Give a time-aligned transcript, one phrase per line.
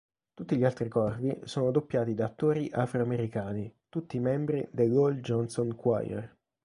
[0.33, 6.35] Tutti gli altri corvi sono doppiati da attori afro-americani, tutti membri dell'Hall Johnson Choir.